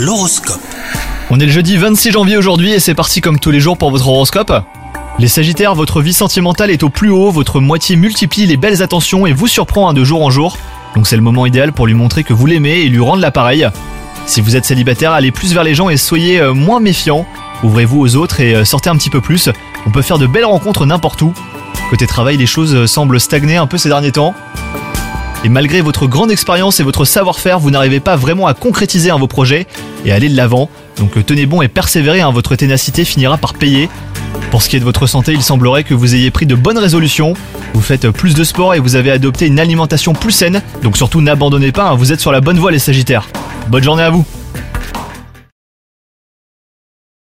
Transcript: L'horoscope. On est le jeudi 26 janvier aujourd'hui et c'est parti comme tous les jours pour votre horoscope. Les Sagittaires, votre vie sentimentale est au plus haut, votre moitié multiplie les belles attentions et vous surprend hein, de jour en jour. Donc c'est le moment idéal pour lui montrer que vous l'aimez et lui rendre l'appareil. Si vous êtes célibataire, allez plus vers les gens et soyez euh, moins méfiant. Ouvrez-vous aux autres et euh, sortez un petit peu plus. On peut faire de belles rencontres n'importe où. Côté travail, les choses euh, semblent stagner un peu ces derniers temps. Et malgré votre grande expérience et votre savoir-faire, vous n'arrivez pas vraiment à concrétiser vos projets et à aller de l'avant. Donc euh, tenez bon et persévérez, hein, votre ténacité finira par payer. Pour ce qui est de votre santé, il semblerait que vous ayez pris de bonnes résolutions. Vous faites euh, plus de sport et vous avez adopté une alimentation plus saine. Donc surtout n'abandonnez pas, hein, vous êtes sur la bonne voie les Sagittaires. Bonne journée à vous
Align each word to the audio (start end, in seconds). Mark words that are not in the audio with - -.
L'horoscope. 0.00 0.62
On 1.28 1.38
est 1.40 1.44
le 1.44 1.52
jeudi 1.52 1.76
26 1.76 2.12
janvier 2.12 2.38
aujourd'hui 2.38 2.72
et 2.72 2.80
c'est 2.80 2.94
parti 2.94 3.20
comme 3.20 3.38
tous 3.38 3.50
les 3.50 3.60
jours 3.60 3.76
pour 3.76 3.90
votre 3.90 4.08
horoscope. 4.08 4.50
Les 5.18 5.28
Sagittaires, 5.28 5.74
votre 5.74 6.00
vie 6.00 6.14
sentimentale 6.14 6.70
est 6.70 6.82
au 6.82 6.88
plus 6.88 7.10
haut, 7.10 7.30
votre 7.30 7.60
moitié 7.60 7.96
multiplie 7.96 8.46
les 8.46 8.56
belles 8.56 8.80
attentions 8.80 9.26
et 9.26 9.34
vous 9.34 9.46
surprend 9.46 9.90
hein, 9.90 9.92
de 9.92 10.02
jour 10.02 10.24
en 10.24 10.30
jour. 10.30 10.56
Donc 10.94 11.06
c'est 11.06 11.16
le 11.16 11.22
moment 11.22 11.44
idéal 11.44 11.74
pour 11.74 11.86
lui 11.86 11.92
montrer 11.92 12.24
que 12.24 12.32
vous 12.32 12.46
l'aimez 12.46 12.78
et 12.78 12.88
lui 12.88 13.00
rendre 13.00 13.20
l'appareil. 13.20 13.68
Si 14.24 14.40
vous 14.40 14.56
êtes 14.56 14.64
célibataire, 14.64 15.12
allez 15.12 15.32
plus 15.32 15.52
vers 15.52 15.64
les 15.64 15.74
gens 15.74 15.90
et 15.90 15.98
soyez 15.98 16.40
euh, 16.40 16.54
moins 16.54 16.80
méfiant. 16.80 17.26
Ouvrez-vous 17.62 18.00
aux 18.00 18.16
autres 18.16 18.40
et 18.40 18.54
euh, 18.54 18.64
sortez 18.64 18.88
un 18.88 18.96
petit 18.96 19.10
peu 19.10 19.20
plus. 19.20 19.50
On 19.84 19.90
peut 19.90 20.00
faire 20.00 20.18
de 20.18 20.26
belles 20.26 20.46
rencontres 20.46 20.86
n'importe 20.86 21.20
où. 21.20 21.34
Côté 21.90 22.06
travail, 22.06 22.38
les 22.38 22.46
choses 22.46 22.74
euh, 22.74 22.86
semblent 22.86 23.20
stagner 23.20 23.58
un 23.58 23.66
peu 23.66 23.76
ces 23.76 23.90
derniers 23.90 24.12
temps. 24.12 24.34
Et 25.42 25.48
malgré 25.48 25.80
votre 25.80 26.06
grande 26.06 26.30
expérience 26.30 26.80
et 26.80 26.82
votre 26.82 27.06
savoir-faire, 27.06 27.58
vous 27.58 27.70
n'arrivez 27.70 28.00
pas 28.00 28.16
vraiment 28.16 28.46
à 28.46 28.54
concrétiser 28.54 29.10
vos 29.12 29.26
projets 29.26 29.66
et 30.04 30.12
à 30.12 30.14
aller 30.14 30.28
de 30.28 30.36
l'avant. 30.36 30.68
Donc 30.98 31.16
euh, 31.16 31.22
tenez 31.22 31.46
bon 31.46 31.62
et 31.62 31.68
persévérez, 31.68 32.20
hein, 32.20 32.30
votre 32.30 32.56
ténacité 32.56 33.04
finira 33.04 33.38
par 33.38 33.54
payer. 33.54 33.88
Pour 34.50 34.62
ce 34.62 34.68
qui 34.68 34.76
est 34.76 34.80
de 34.80 34.84
votre 34.84 35.06
santé, 35.06 35.32
il 35.32 35.42
semblerait 35.42 35.84
que 35.84 35.94
vous 35.94 36.14
ayez 36.14 36.30
pris 36.30 36.44
de 36.44 36.54
bonnes 36.54 36.78
résolutions. 36.78 37.34
Vous 37.72 37.80
faites 37.80 38.04
euh, 38.04 38.12
plus 38.12 38.34
de 38.34 38.44
sport 38.44 38.74
et 38.74 38.80
vous 38.80 38.96
avez 38.96 39.10
adopté 39.10 39.46
une 39.46 39.58
alimentation 39.58 40.12
plus 40.12 40.32
saine. 40.32 40.60
Donc 40.82 40.96
surtout 40.96 41.22
n'abandonnez 41.22 41.72
pas, 41.72 41.88
hein, 41.88 41.94
vous 41.94 42.12
êtes 42.12 42.20
sur 42.20 42.32
la 42.32 42.40
bonne 42.40 42.58
voie 42.58 42.70
les 42.70 42.78
Sagittaires. 42.78 43.26
Bonne 43.68 43.84
journée 43.84 44.02
à 44.02 44.10
vous 44.10 44.26